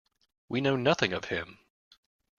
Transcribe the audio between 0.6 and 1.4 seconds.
know nothing of